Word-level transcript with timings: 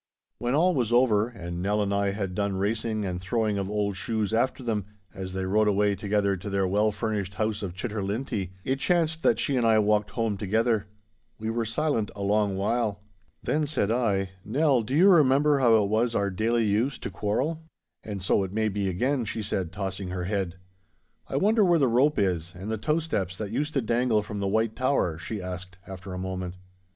When 0.39 0.55
all 0.55 0.73
was 0.73 0.91
over, 0.91 1.27
and 1.29 1.61
Nell 1.61 1.79
and 1.79 1.93
I 1.93 2.13
had 2.13 2.33
done 2.33 2.57
racing 2.57 3.05
and 3.05 3.21
throwing 3.21 3.59
of 3.59 3.69
old 3.69 3.95
shoes 3.97 4.33
after 4.33 4.63
them, 4.63 4.85
as 5.13 5.33
they 5.33 5.45
rode 5.45 5.67
away 5.67 5.93
together 5.95 6.35
to 6.35 6.49
their 6.49 6.67
well 6.67 6.91
furnished 6.91 7.35
house 7.35 7.61
of 7.61 7.75
Chitterlintie, 7.75 8.51
it 8.63 8.79
chanced 8.79 9.21
that 9.21 9.37
she 9.37 9.55
and 9.57 9.63
I 9.63 9.77
walked 9.77 10.09
home 10.09 10.37
together. 10.37 10.87
We 11.37 11.51
were 11.51 11.65
silent 11.65 12.09
a 12.15 12.23
long 12.23 12.57
while. 12.57 13.03
Then 13.43 13.67
said 13.67 13.91
I, 13.91 14.31
'Nell, 14.43 14.81
do 14.81 14.95
you 14.95 15.07
remember 15.07 15.59
how 15.59 15.83
it 15.83 15.87
was 15.87 16.15
our 16.15 16.31
daily 16.31 16.65
use 16.65 16.97
to 16.97 17.11
quarrel?' 17.11 17.61
'And 18.03 18.23
so 18.23 18.43
it 18.43 18.51
may 18.53 18.69
be 18.69 18.89
again,' 18.89 19.25
she 19.25 19.43
said, 19.43 19.71
tossing 19.71 20.07
her 20.07 20.23
head. 20.23 20.55
'I 21.27 21.35
wonder 21.35 21.63
where 21.63 21.77
the 21.77 21.87
rope 21.87 22.17
is, 22.17 22.53
and 22.55 22.71
the 22.71 22.79
tow 22.79 22.97
steps 22.97 23.37
that 23.37 23.51
used 23.51 23.75
to 23.75 23.81
dangle 23.83 24.23
from 24.23 24.39
the 24.39 24.47
White 24.47 24.75
Tower?' 24.75 25.19
she 25.19 25.43
asked 25.43 25.77
after 25.85 26.11
a 26.11 26.17
moment. 26.17 26.55